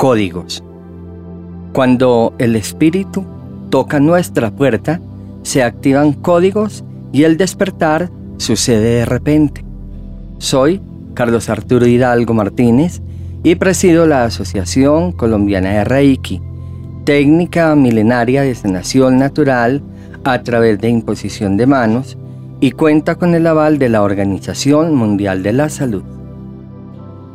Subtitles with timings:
[0.00, 0.64] códigos.
[1.74, 3.22] Cuando el espíritu
[3.68, 4.98] toca nuestra puerta,
[5.42, 9.62] se activan códigos y el despertar sucede de repente.
[10.38, 10.80] Soy
[11.12, 13.02] Carlos Arturo Hidalgo Martínez
[13.42, 16.40] y presido la Asociación Colombiana de Reiki
[17.04, 19.82] técnica milenaria de sanación natural
[20.24, 22.16] a través de imposición de manos
[22.60, 26.04] y cuenta con el aval de la Organización Mundial de la Salud.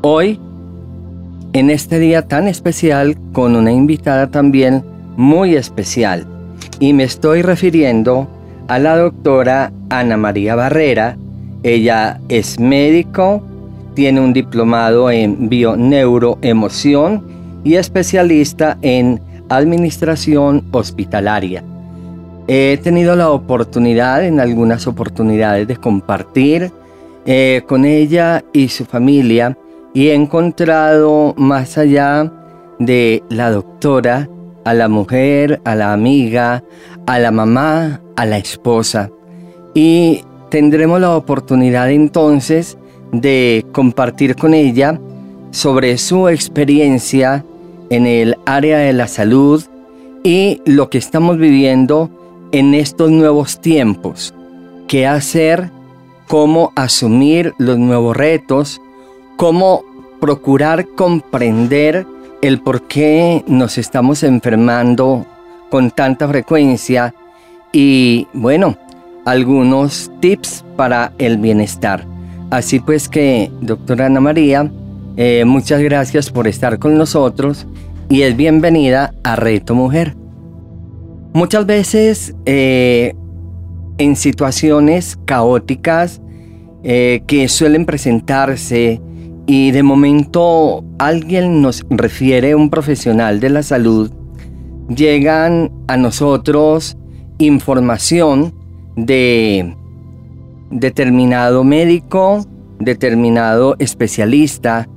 [0.01, 0.39] Hoy,
[1.55, 4.83] en este día tan especial, con una invitada también
[5.15, 6.27] muy especial,
[6.81, 8.27] y me estoy refiriendo
[8.67, 11.15] a la doctora Ana María Barrera.
[11.63, 13.41] Ella es médico,
[13.93, 17.23] tiene un diplomado en bioneuroemoción
[17.63, 21.63] y especialista en administración hospitalaria.
[22.49, 26.69] He tenido la oportunidad en algunas oportunidades de compartir
[27.25, 29.57] eh, con ella y su familia
[29.95, 32.31] y he encontrado más allá
[32.79, 34.29] de la doctora,
[34.65, 36.63] a la mujer, a la amiga,
[37.07, 39.09] a la mamá, a la esposa.
[39.73, 42.77] Y tendremos la oportunidad entonces
[43.13, 44.99] de compartir con ella
[45.51, 47.45] sobre su experiencia
[47.89, 49.63] en el área de la salud
[50.25, 52.09] y lo que estamos viviendo
[52.51, 54.33] en estos nuevos tiempos.
[54.89, 55.69] ¿Qué hacer?
[56.27, 58.81] ¿Cómo asumir los nuevos retos?
[59.37, 59.83] ¿Cómo
[60.21, 62.07] procurar comprender
[62.41, 65.25] el por qué nos estamos enfermando
[65.69, 67.13] con tanta frecuencia?
[67.73, 68.77] Y bueno,
[69.25, 72.05] algunos tips para el bienestar.
[72.49, 74.71] Así pues que, doctora Ana María,
[75.17, 77.67] eh, muchas gracias por estar con nosotros
[78.07, 80.15] y es bienvenida a Reto Mujer.
[81.33, 83.13] Muchas veces eh,
[83.97, 86.21] en situaciones caóticas
[86.83, 89.01] eh, que suelen presentarse
[89.47, 94.11] y de momento alguien nos refiere un profesional de la salud,
[94.89, 96.97] llegan a nosotros
[97.37, 98.53] información
[98.95, 99.75] de
[100.71, 102.45] determinado médico,
[102.79, 104.87] determinado especialista,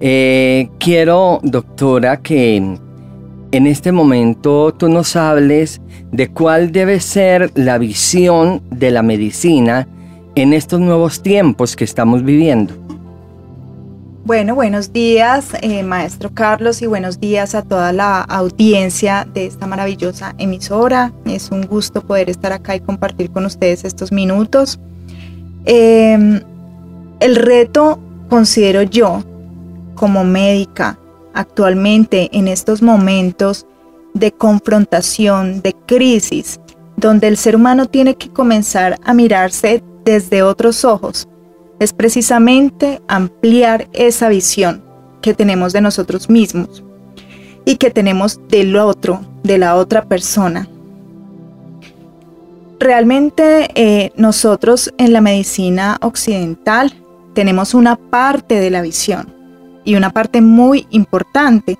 [0.00, 5.80] eh, quiero, doctora, que en este momento tú nos hables
[6.12, 9.88] de cuál debe ser la visión de la medicina
[10.34, 12.85] en estos nuevos tiempos que estamos viviendo.
[14.26, 19.68] Bueno, buenos días, eh, maestro Carlos, y buenos días a toda la audiencia de esta
[19.68, 21.12] maravillosa emisora.
[21.26, 24.80] Es un gusto poder estar acá y compartir con ustedes estos minutos.
[25.64, 26.40] Em,
[27.20, 29.22] el reto, considero yo,
[29.94, 30.98] como médica
[31.32, 33.64] actualmente en estos momentos
[34.12, 36.58] de confrontación, de crisis,
[36.96, 41.28] donde el ser humano tiene que comenzar a mirarse desde otros ojos,
[41.78, 44.82] es precisamente ampliar esa visión
[45.22, 46.82] que tenemos de nosotros mismos
[47.64, 50.68] y que tenemos del otro, de la otra persona.
[52.78, 56.92] Realmente eh, nosotros en la medicina occidental
[57.34, 59.36] tenemos una parte de la visión,
[59.86, 61.78] y una parte muy importante.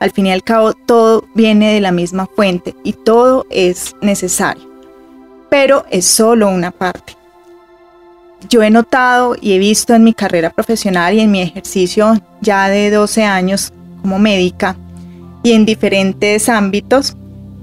[0.00, 4.68] Al fin y al cabo, todo viene de la misma fuente y todo es necesario,
[5.48, 7.16] pero es solo una parte.
[8.48, 12.68] Yo he notado y he visto en mi carrera profesional y en mi ejercicio ya
[12.68, 13.72] de 12 años
[14.02, 14.76] como médica
[15.42, 17.16] y en diferentes ámbitos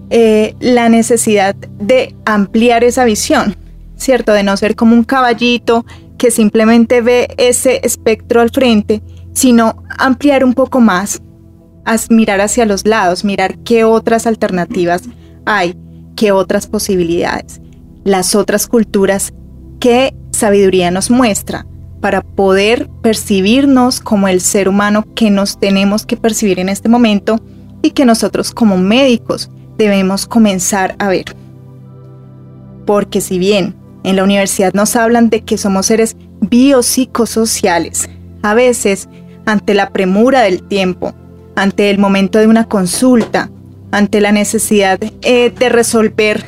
[0.09, 3.56] eh, la necesidad de ampliar esa visión,
[3.96, 4.34] ¿cierto?
[4.34, 5.86] De no ser como un caballito
[6.18, 9.02] que simplemente ve ese espectro al frente
[9.34, 11.22] sino ampliar un poco más,
[12.09, 15.03] mirar hacia los lados, mirar qué otras alternativas
[15.46, 15.76] hay,
[16.16, 17.61] qué otras posibilidades,
[18.03, 19.34] las otras culturas,
[19.79, 21.67] qué sabiduría nos muestra
[22.02, 27.40] para poder percibirnos como el ser humano que nos tenemos que percibir en este momento
[27.84, 31.35] y que nosotros como médicos debemos comenzar a ver.
[32.88, 38.09] Porque si bien en la universidad nos hablan de que somos seres biopsicosociales,
[38.41, 39.09] a veces
[39.46, 41.14] ante la premura del tiempo,
[41.55, 43.52] ante el momento de una consulta,
[43.91, 46.44] ante la necesidad eh, de resolver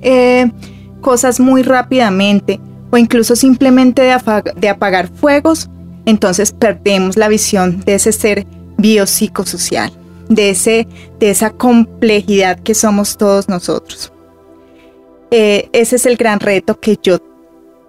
[0.00, 0.52] eh,
[1.00, 2.60] cosas muy rápidamente
[2.92, 5.70] o incluso simplemente de, apagar fuegos,
[6.04, 8.46] entonces perdemos la visión de ese ser
[8.76, 9.90] biopsicosocial,
[10.28, 10.86] de, ese,
[11.18, 14.12] de esa complejidad que somos todos nosotros.
[15.30, 17.18] Eh, ese es el gran reto que yo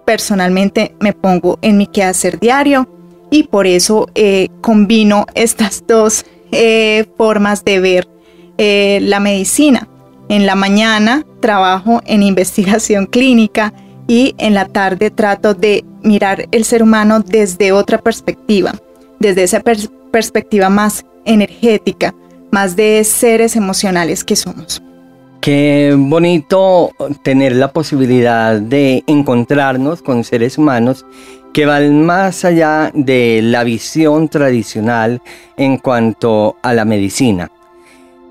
[0.06, 2.88] personalmente me pongo en mi quehacer diario
[3.30, 8.08] y por eso eh, combino estas dos eh, formas de ver
[8.56, 9.86] la medicina.
[10.30, 13.74] En la mañana trabajo en investigación clínica
[14.06, 18.72] y en la tarde trato de mirar el ser humano desde otra perspectiva,
[19.18, 19.60] desde esa
[20.10, 22.14] perspectiva más energética,
[22.50, 24.82] más de seres emocionales que somos.
[25.40, 26.90] Qué bonito
[27.22, 31.04] tener la posibilidad de encontrarnos con seres humanos
[31.52, 35.20] que van más allá de la visión tradicional
[35.56, 37.50] en cuanto a la medicina.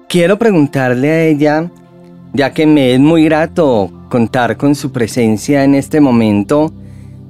[0.09, 1.71] Quiero preguntarle a ella,
[2.33, 6.71] ya que me es muy grato contar con su presencia en este momento,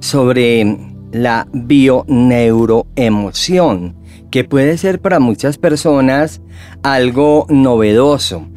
[0.00, 0.76] sobre
[1.12, 3.96] la bioneuroemoción,
[4.30, 6.42] que puede ser para muchas personas
[6.82, 8.48] algo novedoso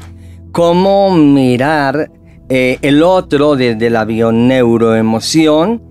[0.58, 2.10] cómo mirar
[2.50, 5.84] eh, el otro desde la bioneuroemoción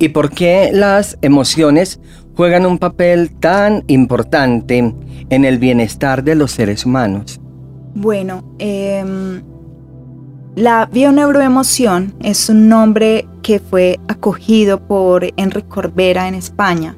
[0.00, 2.00] y por qué las emociones
[2.34, 4.92] juegan un papel tan importante
[5.30, 7.40] en el bienestar de los seres humanos.
[7.94, 9.44] Bueno, em,
[10.56, 16.96] la bioneuroemoción es un nombre que fue acogido por Enrique Corbera en España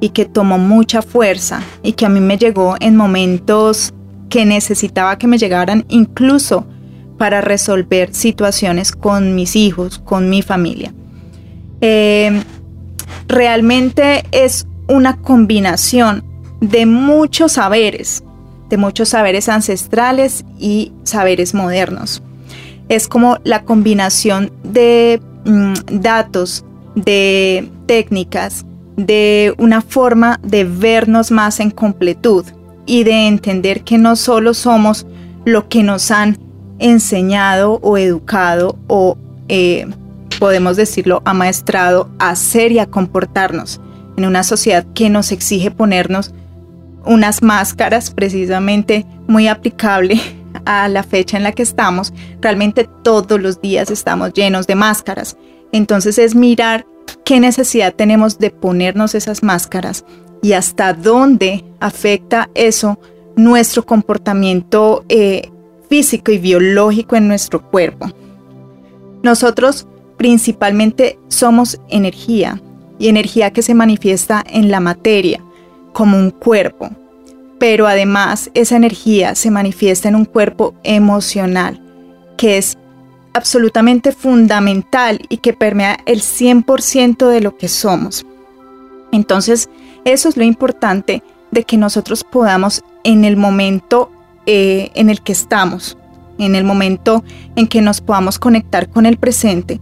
[0.00, 3.94] y que tomó mucha fuerza y que a mí me llegó en momentos
[4.28, 6.66] que necesitaba que me llegaran incluso
[7.18, 10.92] para resolver situaciones con mis hijos, con mi familia.
[11.80, 12.42] Em,
[13.28, 16.24] realmente es una combinación
[16.60, 18.24] de muchos saberes,
[18.68, 22.22] de muchos saberes ancestrales y saberes modernos.
[22.88, 26.64] Es como la combinación de mm, datos,
[26.94, 28.64] de técnicas,
[28.96, 32.44] de una forma de vernos más en completud
[32.86, 35.06] y de entender que no solo somos
[35.44, 36.38] lo que nos han
[36.78, 39.16] enseñado o educado o
[39.48, 39.86] eh,
[40.38, 43.80] podemos decirlo amaestrado a ser y a comportarnos
[44.16, 46.32] en una sociedad que nos exige ponernos
[47.04, 50.20] unas máscaras precisamente muy aplicable
[50.68, 52.12] a la fecha en la que estamos.
[52.42, 55.38] Realmente todos los días estamos llenos de máscaras.
[55.72, 56.86] Entonces es mirar
[57.24, 60.04] qué necesidad tenemos de ponernos esas máscaras
[60.42, 62.98] y hasta dónde afecta eso
[63.34, 65.50] nuestro comportamiento eh,
[65.88, 68.12] físico y biológico en nuestro cuerpo.
[69.22, 69.86] Nosotros
[70.18, 72.60] principalmente somos energía
[72.98, 75.42] y energía que se manifiesta en la materia
[75.94, 76.90] como un cuerpo,
[77.58, 81.82] pero además esa energía se manifiesta en un cuerpo emocional
[82.36, 82.78] que es
[83.34, 88.26] absolutamente fundamental y que permea el 100% de lo que somos.
[89.12, 89.68] Entonces,
[90.04, 94.10] eso es lo importante de que nosotros podamos en el momento
[94.46, 95.98] eh, en el que estamos,
[96.38, 97.24] en el momento
[97.56, 99.80] en que nos podamos conectar con el presente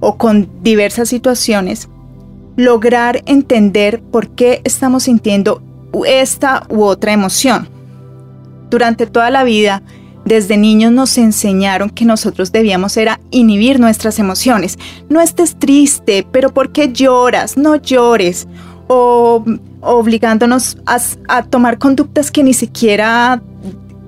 [0.00, 1.88] o con diversas situaciones,
[2.56, 5.62] lograr entender por qué estamos sintiendo
[6.04, 7.68] esta u otra emoción.
[8.70, 9.82] Durante toda la vida,
[10.24, 14.78] desde niños nos enseñaron que nosotros debíamos era inhibir nuestras emociones.
[15.08, 17.56] No estés triste, pero ¿por qué lloras?
[17.56, 18.48] No llores
[18.88, 19.44] o
[19.80, 23.42] obligándonos a, tomar conductas que ni siquiera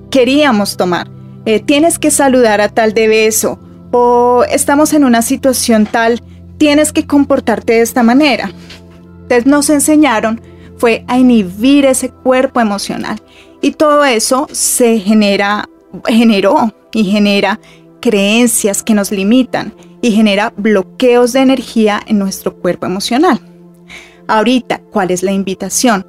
[0.09, 1.07] queríamos tomar.
[1.45, 3.59] Eh, tienes que saludar a tal de beso
[3.91, 6.21] o estamos en una situación tal,
[6.57, 8.51] tienes que comportarte de esta manera.
[9.23, 10.41] Entonces nos enseñaron
[10.77, 13.21] fue a inhibir ese cuerpo emocional
[13.61, 15.67] y todo eso se genera,
[16.05, 17.59] generó y genera
[18.01, 23.39] creencias que nos limitan y genera bloqueos de energía en nuestro cuerpo emocional.
[24.27, 26.05] Ahorita, ¿cuál es la invitación?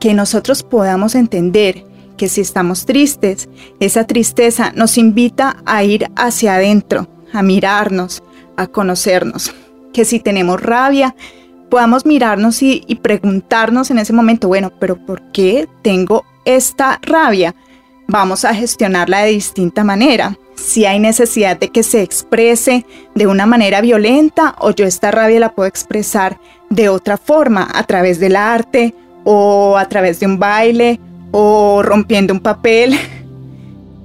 [0.00, 1.84] Que nosotros podamos entender
[2.16, 3.48] que si estamos tristes,
[3.80, 8.22] esa tristeza nos invita a ir hacia adentro, a mirarnos,
[8.56, 9.54] a conocernos.
[9.92, 11.14] Que si tenemos rabia,
[11.70, 17.54] podamos mirarnos y, preguntarnos en ese momento, bueno, pero ¿por qué tengo esta rabia?
[18.08, 20.36] Vamos a gestionarla de distinta manera.
[20.56, 22.84] Si hay necesidad de que se exprese
[23.14, 27.84] de una manera violenta o yo esta rabia la puedo expresar de otra forma, a
[27.84, 31.00] través del arte o a través de un baile
[31.30, 32.98] o rompiendo un papel.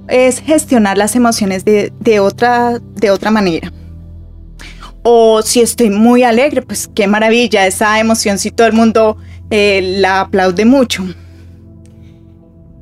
[0.08, 3.72] Es gestionar las emociones de, otra, de otra manera.
[5.08, 9.16] O si estoy muy alegre, pues qué maravilla, esa emoción si todo el mundo
[9.50, 11.04] eh, la aplaude mucho.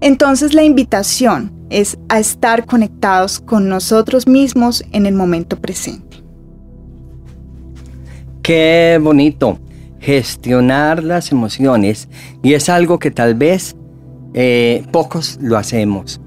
[0.01, 6.25] Entonces la invitación es a estar conectados con nosotros mismos en el momento presente.
[8.43, 9.59] Qué bonito
[10.01, 12.09] gestionar las emociones
[12.43, 13.77] y es algo que tal vez
[14.33, 16.23] eh, pocos lo hacemos.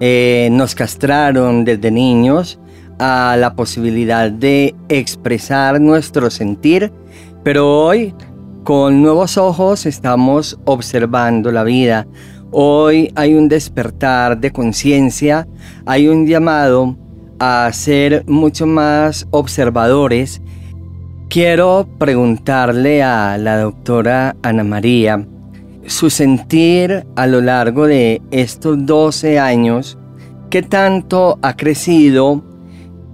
[0.00, 2.58] Eh, nos castraron desde niños
[2.98, 6.92] a la posibilidad de expresar nuestro sentir,
[7.42, 8.14] pero hoy
[8.64, 12.06] con nuevos ojos estamos observando la vida.
[12.50, 15.48] Hoy hay un despertar de conciencia,
[15.86, 16.96] hay un llamado
[17.38, 20.40] a ser mucho más observadores.
[21.28, 25.26] Quiero preguntarle a la doctora Ana María
[25.86, 29.98] su sentir a lo largo de estos 12 años,
[30.50, 32.44] qué tanto ha crecido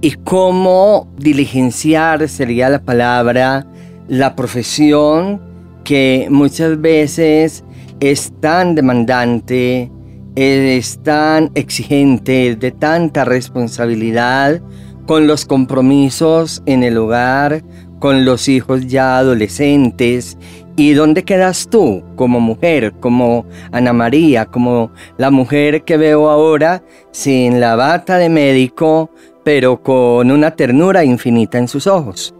[0.01, 3.67] y cómo diligenciar sería la palabra
[4.09, 5.41] la profesión
[5.85, 7.65] que muchas veces
[8.01, 9.91] es tan demandante,
[10.35, 14.61] es tan exigente, de tanta responsabilidad
[15.07, 17.65] con los compromisos en el hogar,
[17.99, 20.39] con los hijos ya adolescentes.
[20.77, 26.85] ¿Y dónde quedas tú como mujer, como Ana María, como la mujer que veo ahora
[27.11, 29.11] sin la bata de médico,
[29.49, 32.35] pero con una ternura infinita en sus ojos?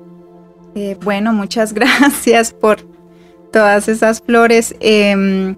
[0.75, 2.83] Eh, bueno, muchas gracias por
[3.51, 4.77] todas esas flores.
[4.81, 5.57] Em,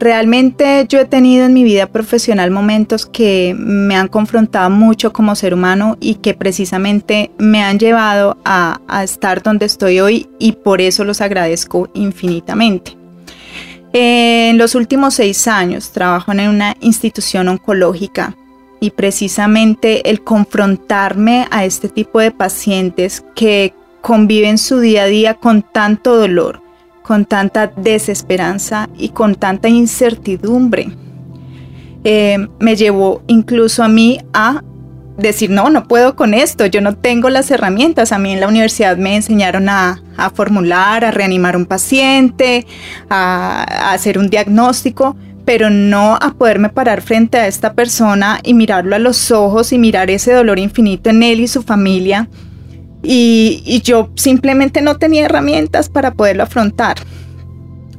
[0.00, 5.34] realmente yo he tenido en mi vida profesional momentos que me han confrontado mucho como
[5.34, 10.80] ser humano y que precisamente me han llevado a, estar donde estoy hoy y por
[10.80, 12.96] eso los agradezco infinitamente.
[13.92, 18.34] En los últimos seis años trabajo en una institución oncológica
[18.80, 25.34] y precisamente el confrontarme a este tipo de pacientes que conviven su día a día
[25.34, 26.60] con tanto dolor,
[27.02, 30.90] con tanta desesperanza y con tanta incertidumbre.
[32.04, 34.62] Eh, me llevó incluso a mí a
[35.16, 38.12] decir, no, no puedo con esto, yo no tengo las herramientas.
[38.12, 40.02] A mí en la universidad me enseñaron a,
[40.34, 42.66] formular, a reanimar un paciente,
[43.08, 45.16] a hacer un diagnóstico,
[45.46, 49.78] pero no a poderme parar frente a esta persona y mirarlo a los ojos y
[49.78, 52.28] mirar ese dolor infinito en él y su familia.
[53.02, 56.96] Y, yo simplemente no tenía herramientas para poderlo afrontar.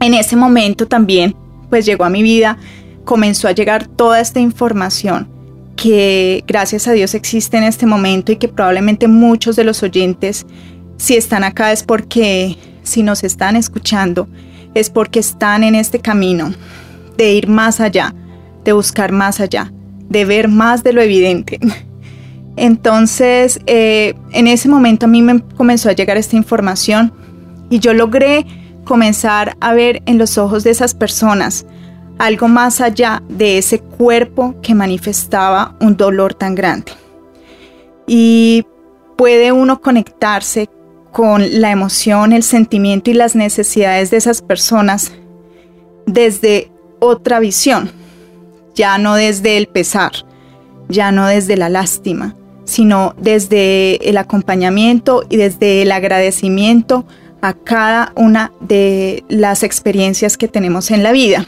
[0.01, 1.35] En ese momento también,
[1.69, 2.57] pues llegó a mi vida,
[3.05, 5.29] comenzó a llegar toda esta información
[5.77, 10.45] que gracias a Dios existe en este momento y que probablemente muchos de los oyentes,
[10.97, 14.27] si están acá es porque, si nos están escuchando,
[14.73, 16.53] es porque están en este camino
[17.17, 18.13] de ir más allá,
[18.63, 19.71] de buscar más allá,
[20.09, 21.59] de ver más de lo evidente.
[22.55, 27.13] Entonces, eh, en ese momento a mí me comenzó a llegar esta información
[27.69, 28.45] y yo logré
[28.83, 31.65] comenzar a ver en los ojos de esas personas
[32.17, 36.91] algo más allá de ese cuerpo que manifestaba un dolor tan grande.
[38.07, 38.65] Y
[39.17, 40.69] puede uno conectarse
[41.11, 45.11] con la emoción, el sentimiento y las necesidades de esas personas
[46.05, 47.91] desde otra visión,
[48.75, 50.11] ya no desde el pesar,
[50.89, 52.35] ya no desde la lástima,
[52.65, 57.05] sino desde el acompañamiento y desde el agradecimiento
[57.41, 61.45] a cada una de las experiencias que tenemos en la vida.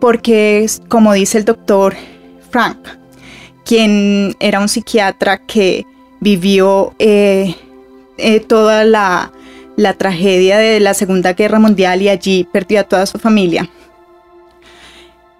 [0.00, 1.94] Porque, como dice el doctor
[2.50, 2.78] Frank,
[3.64, 5.86] quien era un psiquiatra que
[6.20, 7.54] vivió eh,
[8.18, 9.32] eh, toda la,
[9.76, 13.68] la tragedia de la Segunda Guerra Mundial y allí perdió a toda su familia,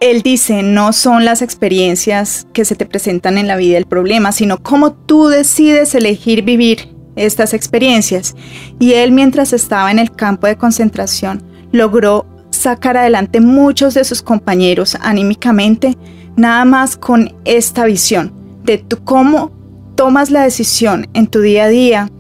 [0.01, 4.33] él dice, no son las experiencias que se te presentan en la vida el problema,
[4.33, 8.35] sino cómo tú decides elegir vivir estas experiencias.
[8.79, 14.23] Y él mientras estaba en el campo de concentración logró sacar adelante muchos de sus
[14.23, 15.97] compañeros anímicamente,
[16.37, 18.33] nada más con esta visión
[18.65, 19.53] de cómo
[19.95, 22.11] tomas la decisión en tu día a día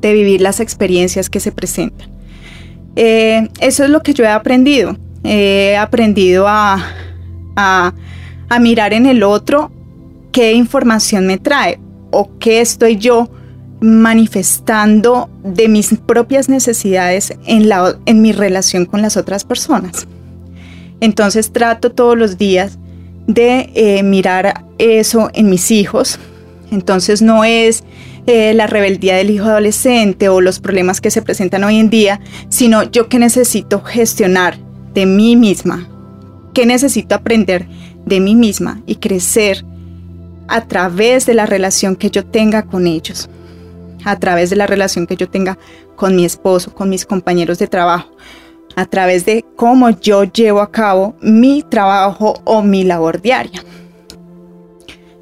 [0.00, 2.10] de vivir las experiencias que se presentan.
[2.96, 4.96] Eh, eso es lo que yo he aprendido.
[5.24, 6.84] He aprendido a,
[7.56, 7.92] a,
[8.60, 9.70] mirar en el otro
[10.30, 11.80] qué información me trae
[12.10, 13.30] o qué estoy yo
[13.80, 20.06] manifestando de mis propias necesidades en, la, en mi relación con las otras personas.
[21.00, 22.78] Entonces trato todos los días
[23.26, 26.18] de eh, mirar eso en mis hijos.
[26.70, 27.84] Entonces no es
[28.26, 32.20] eh, la rebeldía del hijo adolescente o los problemas que se presentan hoy en día,
[32.50, 34.56] sino yo que necesito gestionar
[34.94, 35.88] de mí misma
[36.52, 37.66] qué necesito aprender
[38.04, 39.64] de mí misma y crecer
[40.48, 43.28] a través de la relación que yo tenga con ellos,
[44.04, 45.58] a través de la relación que yo tenga
[45.96, 48.10] con mi esposo, con mis compañeros de trabajo,
[48.76, 53.62] a través de cómo yo llevo a cabo mi trabajo o mi labor diaria.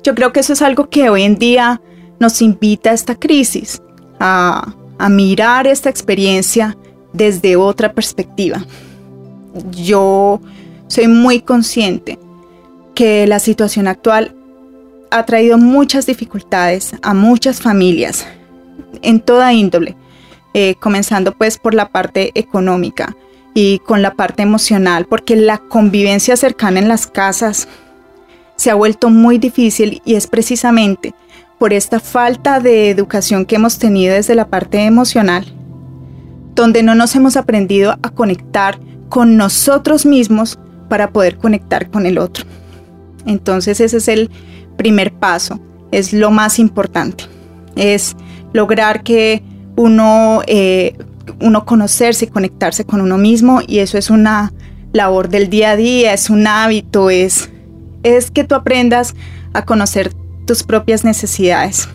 [0.02, 1.80] Yo creo que eso es algo que hoy en día
[2.18, 3.82] nos invita a esta crisis,
[4.18, 6.76] a, a mirar esta experiencia
[7.12, 8.64] desde otra perspectiva.
[9.70, 10.40] Yo
[10.90, 12.18] soy muy consciente
[12.97, 14.35] que la situación actual
[15.12, 18.26] ha traído muchas dificultades a muchas familias
[19.00, 19.97] en toda índole,
[20.52, 23.16] eh, comenzando pues por la parte económica
[23.54, 27.68] y con la parte emocional, porque la convivencia cercana en las casas
[28.56, 31.14] se ha vuelto muy difícil y es precisamente
[31.61, 35.54] por esta falta de educación que hemos tenido desde la parte emocional,
[36.56, 40.59] donde no nos hemos aprendido a conectar con nosotros mismos
[40.90, 42.44] para poder conectar con el otro.
[43.25, 44.28] Entonces ese es el
[44.76, 45.61] primer paso,
[45.92, 47.25] es lo más importante,
[47.76, 48.16] es
[48.52, 49.42] lograr que
[49.76, 50.97] uno, eh,
[51.40, 54.52] uno conocerse y conectarse con uno mismo y eso es una
[54.92, 57.50] labor del día a día, es un hábito, es,
[58.02, 59.14] es que tú aprendas
[59.52, 60.12] a conocer
[60.47, 61.88] tus propias necesidades,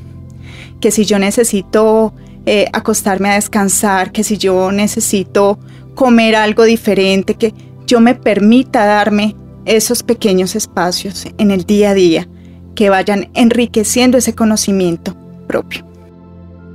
[0.79, 2.13] que si yo necesito
[2.45, 5.59] eh, acostarme a descansar, que si yo necesito
[5.95, 7.53] comer algo diferente, que
[7.87, 12.27] yo me permita darme esos pequeños espacios en el día a día
[12.75, 15.15] que vayan enriqueciendo ese conocimiento
[15.47, 15.85] propio.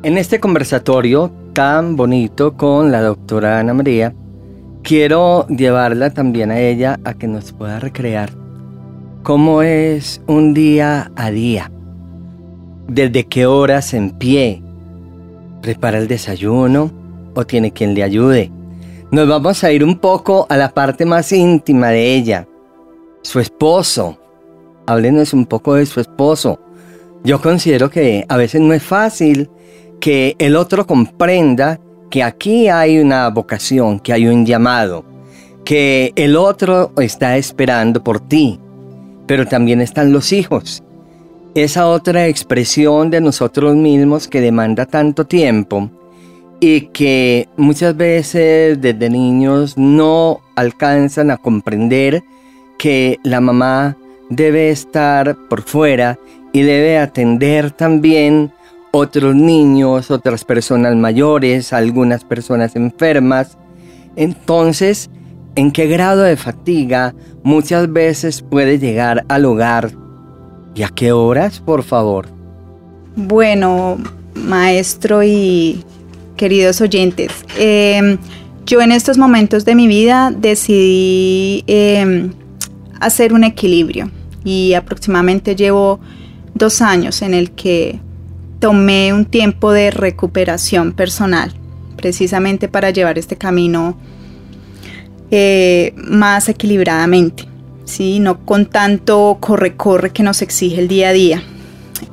[0.02, 4.14] En este conversatorio tan bonito con la doctora Ana María,
[4.82, 8.30] quiero llevarla también a ella a que nos pueda recrear
[9.22, 11.70] cómo es un día a día,
[12.88, 14.62] desde qué horas en pie,
[15.60, 16.90] prepara el desayuno
[17.34, 18.50] o tiene quien le ayude.
[19.12, 22.46] Nos vamos a ir un poco a la parte más íntima de ella,
[23.22, 24.16] su esposo.
[24.86, 26.60] Háblenos un poco de su esposo.
[27.24, 29.50] Yo considero que a veces no es fácil
[29.98, 35.04] que el otro comprenda que aquí hay una vocación, que hay un llamado,
[35.64, 38.60] que el otro está esperando por ti,
[39.26, 40.84] pero también están los hijos.
[41.56, 45.90] Esa otra expresión de nosotros mismos que demanda tanto tiempo
[46.60, 52.22] y que muchas veces desde niños no alcanzan a comprender
[52.78, 53.96] que la mamá
[54.28, 56.18] debe estar por fuera
[56.52, 58.52] y debe atender también
[58.92, 63.56] otros niños, otras personas mayores, algunas personas enfermas.
[64.16, 65.10] Entonces,
[65.54, 69.92] ¿en qué grado de fatiga muchas veces puede llegar al hogar?
[70.74, 72.28] ¿Y a qué horas, por favor?
[73.16, 73.98] Bueno,
[74.34, 75.84] maestro y
[76.40, 78.16] queridos oyentes, em,
[78.64, 82.32] yo en estos momentos de mi vida decidí em,
[82.98, 84.10] hacer un equilibrio
[84.42, 86.00] y aproximadamente llevo
[86.54, 88.00] dos años en el que
[88.58, 91.52] tomé un tiempo de recuperación personal,
[91.98, 93.98] precisamente para llevar este camino
[95.30, 97.44] eh, más equilibradamente,
[97.84, 98.18] ¿sí?
[98.18, 101.42] no con tanto corre-corre que nos exige el día a día.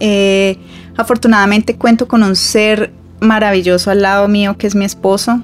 [0.02, 0.58] Eh,
[0.98, 5.42] afortunadamente cuento con un ser maravilloso al lado mío que es mi esposo,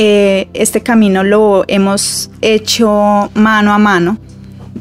[0.00, 4.16] eh, este camino lo hemos hecho mano a mano,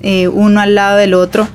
[0.04, 1.48] eh, uno al lado del otro,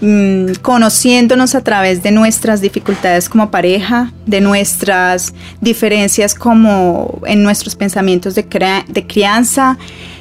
[0.00, 7.76] mm, conociéndonos a través de nuestras dificultades como pareja, de nuestras diferencias como en nuestros
[7.76, 8.46] pensamientos de,
[8.88, 9.76] de crianza,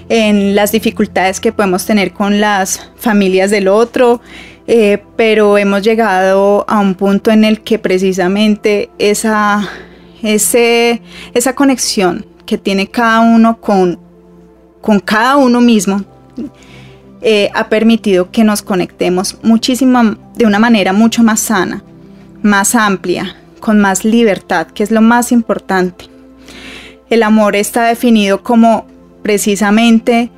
[0.09, 4.19] en las dificultades que podemos tener con las familias del otro.
[4.65, 9.67] Eh, pero hemos llegado a un punto en el que precisamente esa,
[10.21, 13.99] esa conexión que tiene cada uno con,
[14.81, 16.03] con cada uno mismo,
[17.21, 21.83] eh, ha permitido que nos conectemos muchísimo, de una manera mucho más sana,
[22.41, 26.05] más amplia, con más libertad, que es lo más importante.
[27.09, 28.85] El amor está definido como
[29.21, 30.31] precisamente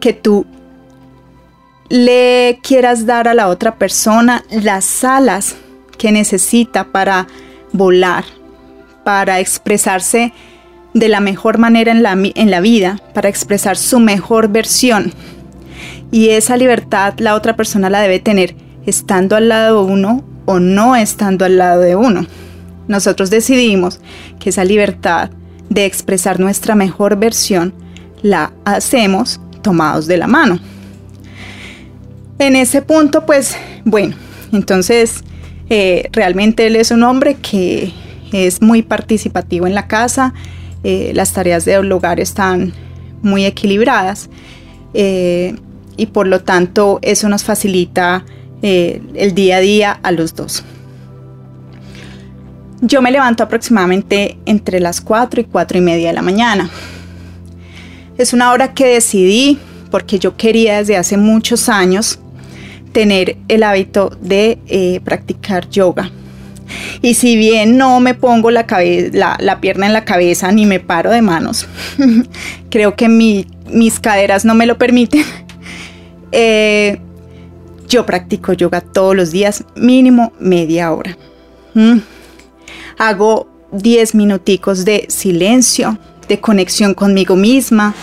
[0.00, 0.44] que tú
[1.92, 5.56] le quieras dar a la otra persona las alas
[5.98, 7.26] que necesita para
[7.74, 8.24] volar,
[9.04, 10.32] para expresarse
[10.94, 15.12] de la mejor manera en la, en la vida, para expresar su mejor versión.
[16.10, 20.60] Y esa libertad la otra persona la debe tener estando al lado de uno o
[20.60, 22.24] no estando al lado de uno.
[22.88, 24.00] Nosotros decidimos
[24.40, 25.28] que esa libertad
[25.68, 27.74] de expresar nuestra mejor versión
[28.22, 30.71] la hacemos tomados de la mano.
[32.38, 34.16] En ese punto, pues bueno,
[34.52, 35.22] entonces
[35.70, 37.92] eh, realmente él es un hombre que
[38.32, 40.34] es muy participativo en la casa,
[40.84, 42.72] eh, las tareas del hogar están
[43.22, 44.28] muy equilibradas
[44.94, 45.54] eh,
[45.96, 48.24] y por lo tanto eso nos facilita
[48.62, 50.62] el día a día a los dos.
[52.80, 56.70] Yo me levanto aproximadamente entre las 4 y 4 y media de la mañana.
[58.18, 59.58] Es una hora que decidí
[59.90, 62.20] porque yo quería desde hace muchos años
[62.92, 66.10] tener el hábito de practicar yoga.
[67.00, 68.66] Y si bien no me pongo la,
[69.60, 71.66] pierna en la cabeza ni me paro de manos,
[72.70, 75.24] creo que mi, mis caderas no me lo permiten.
[76.34, 76.98] Eh,
[77.86, 81.18] yo practico yoga todos los días, mínimo media hora.
[81.74, 81.98] Mm.
[82.96, 87.94] Hago 10 minuticos de silencio, de conexión conmigo misma,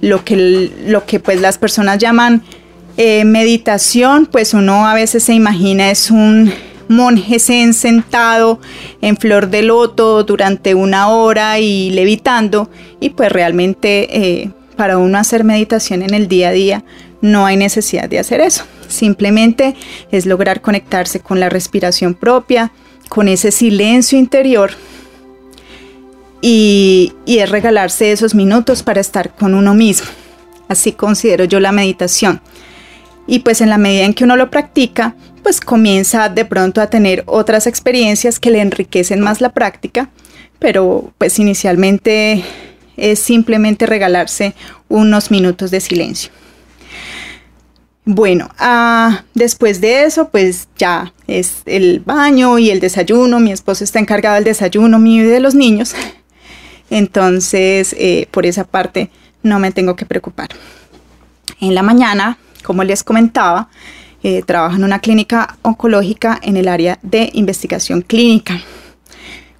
[0.00, 2.42] lo que, lo que pues las personas llaman
[2.96, 6.52] eh, meditación, pues uno a veces se imagina es un
[6.90, 8.60] monje sentado
[9.00, 15.16] en flor de loto durante una hora y levitando y pues realmente eh, para uno
[15.18, 16.84] hacer meditación en el día a día
[17.20, 18.64] no hay necesidad de hacer eso.
[18.88, 19.76] Simplemente
[20.10, 22.72] es lograr conectarse con la respiración propia,
[23.08, 24.72] con ese silencio interior
[26.42, 30.08] y, y es regalarse esos minutos para estar con uno mismo.
[30.68, 32.40] Así considero yo la meditación.
[33.30, 35.14] Y pues en la medida en que uno lo practica,
[35.44, 40.10] pues comienza de pronto a tener otras experiencias que le enriquecen más la práctica,
[40.58, 42.42] pero pues inicialmente
[42.96, 44.54] es simplemente regalarse
[44.88, 46.32] unos minutos de silencio.
[48.04, 53.38] Bueno, ah, después de eso, pues ya es el baño y el desayuno.
[53.38, 55.94] Mi esposo está encargado del desayuno mío y de los niños.
[56.90, 59.08] Entonces, eh, por esa parte
[59.44, 60.48] no me tengo que preocupar.
[61.60, 63.68] En la mañana, como les comentaba,
[64.22, 68.60] eh, trabajo en una clínica oncológica en el área de investigación clínica,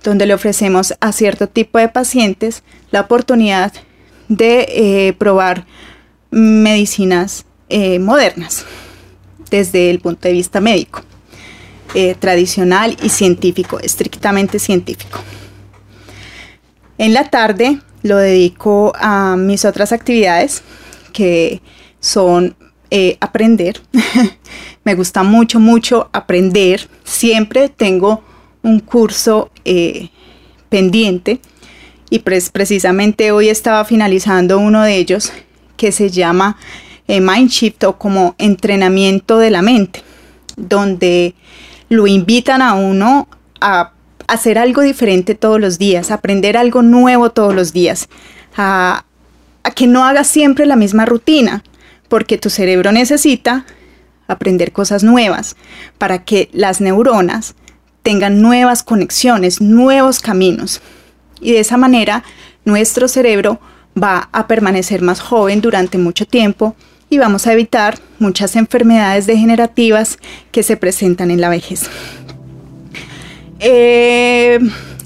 [0.02, 3.72] donde le ofrecemos a cierto tipo de pacientes la oportunidad
[4.28, 5.66] de eh, probar
[6.30, 8.64] medicinas eh, modernas
[9.50, 11.02] desde el punto de vista médico,
[11.94, 15.18] eh, tradicional y científico, estrictamente científico.
[16.98, 20.62] En la tarde lo dedico a mis otras actividades
[21.12, 21.60] que
[21.98, 22.56] son
[22.90, 23.80] eh, aprender.
[24.84, 26.88] Me gusta mucho, mucho aprender.
[27.04, 28.22] Siempre tengo
[28.62, 29.50] un curso
[30.68, 31.40] pendiente
[32.10, 35.32] y pues precisamente hoy estaba finalizando uno de ellos
[35.76, 36.58] que se llama
[37.08, 40.02] eh, Mindshift o como entrenamiento de la mente,
[40.56, 41.34] donde
[41.88, 43.28] lo invitan a uno
[43.60, 43.92] a
[44.26, 48.08] hacer algo diferente todos los días, aprender algo nuevo todos los días,
[48.56, 49.04] a,
[49.74, 51.64] que no hagas siempre la misma rutina,
[52.10, 53.64] porque tu cerebro necesita
[54.26, 55.56] aprender cosas nuevas
[55.96, 57.54] para que las neuronas
[58.02, 60.82] tengan nuevas conexiones, nuevos caminos.
[61.40, 62.24] Y de esa manera
[62.64, 63.60] nuestro cerebro
[64.00, 66.74] va a permanecer más joven durante mucho tiempo
[67.08, 70.18] y vamos a evitar muchas enfermedades degenerativas
[70.50, 71.88] que se presentan en la vejez.
[73.60, 74.58] Eh,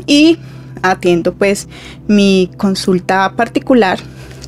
[0.07, 0.39] y
[0.83, 1.69] atiendo pues
[2.07, 3.99] mi consulta particular,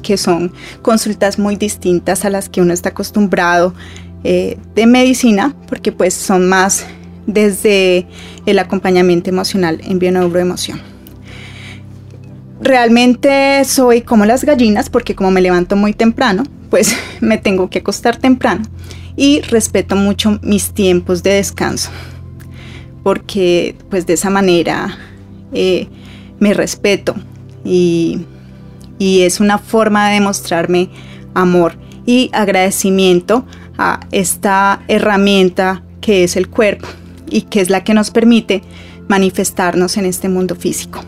[0.06, 3.74] que son consultas muy distintas a las que uno está acostumbrado
[4.22, 6.86] eh, de medicina, porque pues son más
[7.26, 8.06] desde
[8.46, 10.80] el acompañamiento emocional en bioneuroemoción.
[12.60, 17.80] Realmente soy como las gallinas porque como me levanto muy temprano, pues me tengo que
[17.80, 18.62] acostar temprano
[19.16, 21.90] y respeto mucho mis tiempos de descanso
[23.02, 24.98] porque pues de esa manera
[25.52, 25.88] eh,
[26.38, 27.16] me respeto
[27.64, 28.20] y,
[28.98, 30.90] y es una forma de demostrarme
[31.34, 33.44] amor y agradecimiento
[33.78, 36.86] a esta herramienta que es el cuerpo
[37.28, 38.62] y que es la que nos permite
[39.08, 41.00] manifestarnos en este mundo físico.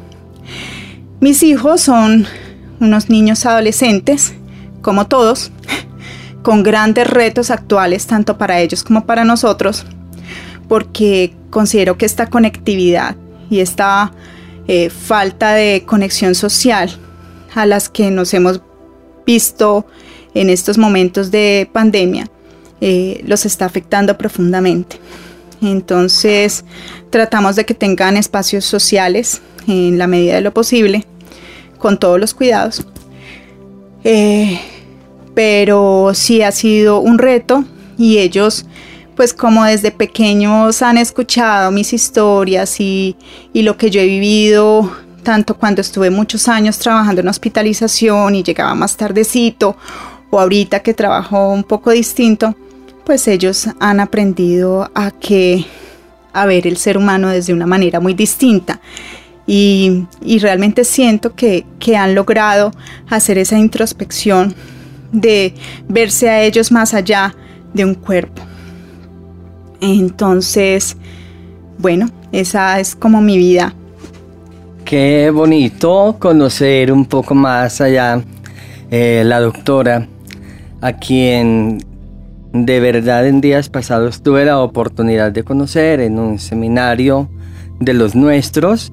[1.20, 2.26] Mis hijos son
[2.80, 4.34] unos niños adolescentes
[4.82, 5.50] como todos,
[6.42, 9.84] con grandes retos actuales tanto para ellos como para nosotros,
[10.68, 13.16] porque considero que esta conectividad
[13.50, 14.12] y esta
[14.66, 16.90] eh, falta de conexión social
[17.54, 18.60] a las que nos hemos
[19.26, 19.86] visto
[20.34, 22.30] en estos momentos de pandemia
[22.80, 25.00] eh, los está afectando profundamente.
[25.60, 26.64] Entonces
[27.10, 31.04] tratamos de que tengan espacios sociales en la medida de lo posible,
[31.78, 32.84] con todos los cuidados.
[34.04, 34.60] Eh,
[35.34, 37.64] pero sí ha sido un reto
[37.96, 38.64] y ellos
[39.16, 43.16] pues como desde pequeños han escuchado mis historias y,
[43.52, 44.92] y, lo que yo he vivido,
[45.28, 49.76] tanto cuando estuve muchos años trabajando en hospitalización y llegaba más tardecito,
[50.30, 52.54] o ahorita que trabajo un poco distinto,
[53.04, 55.66] pues ellos han aprendido a que
[56.32, 58.80] a ver el ser humano desde una manera muy distinta.
[59.46, 62.72] Y, y realmente siento que, que han logrado
[63.10, 64.54] hacer esa introspección
[65.12, 65.52] de
[65.88, 67.34] verse a ellos más allá
[67.74, 68.40] de un cuerpo.
[69.82, 70.96] Entonces,
[71.76, 73.74] bueno, esa es como mi vida.
[74.88, 78.22] Qué bonito conocer un poco más allá
[78.90, 80.08] eh, la doctora,
[80.80, 81.76] a quien
[82.54, 87.28] de verdad en días pasados tuve la oportunidad de conocer en un seminario
[87.80, 88.90] de los nuestros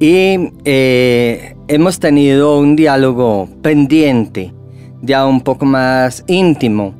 [0.00, 4.52] y eh, hemos tenido un diálogo pendiente
[5.02, 6.94] ya un poco más íntimo.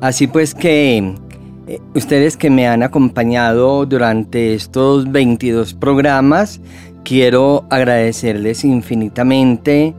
[0.00, 1.16] Así pues que
[1.66, 6.60] eh, ustedes que me han acompañado durante estos 22 programas,
[7.04, 9.94] quiero agradecerles infinitamente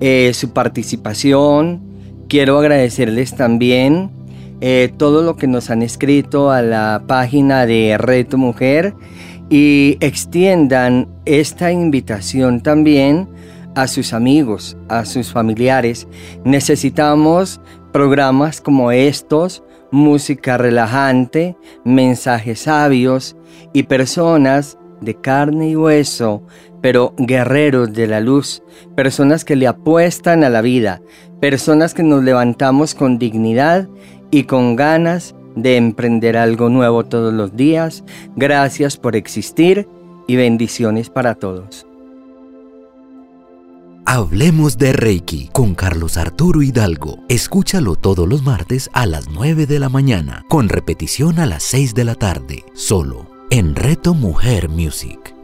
[0.00, 1.80] eh, su participación.
[2.28, 4.10] Quiero agradecerles también
[4.60, 8.94] eh, todo lo que nos han escrito a la página de Reto Mujer
[9.48, 13.28] y extiendan esta invitación también
[13.74, 16.06] a sus amigos, a sus familiares.
[16.44, 17.60] Necesitamos
[17.92, 23.36] programas como estos, música relajante, mensajes sabios
[23.72, 26.42] y personas de carne y hueso,
[26.80, 28.62] pero guerreros de la luz,
[28.96, 31.00] personas que le apuestan a la vida,
[31.40, 33.88] personas que nos levantamos con dignidad
[34.30, 38.04] y con ganas de emprender algo nuevo todos los días.
[38.36, 39.88] Gracias por existir
[40.26, 41.86] y bendiciones para todos.
[44.06, 47.20] Hablemos de Reiki con Carlos Arturo Hidalgo.
[47.28, 51.94] Escúchalo todos los martes a las 9 de la mañana, con repetición a las 6
[51.94, 55.34] de la tarde, solo en Reto Mujer Music.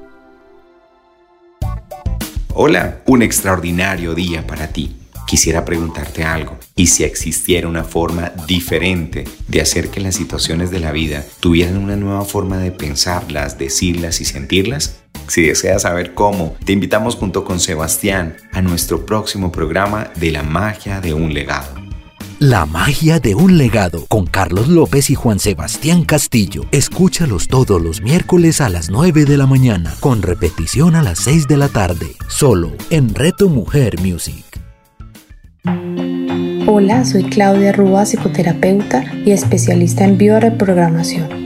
[2.55, 6.57] Hola, un extraordinario día para ti quisiera preguntarte algo.
[6.77, 11.79] ¿Y si existiera una forma diferente de hacer que las situaciones de la vida tuvieran
[11.79, 15.01] una nueva forma de pensarlas, decirlas y sentirlas?
[15.27, 20.45] Si deseas saber cómo, te invitamos junto con Sebastián a nuestro próximo programa de la
[20.45, 21.86] magia de un legado.
[22.38, 26.66] La magia de un legado con Carlos López y Juan Sebastián Castillo.
[26.70, 31.49] Escúchalos todos los miércoles a las 9 de la mañana, con repetición a las 6
[31.49, 34.44] de la tarde, solo en Reto Mujer Music.
[36.66, 41.46] Hola, soy Claudia Rúa, psicoterapeuta y especialista en bioreprogramación,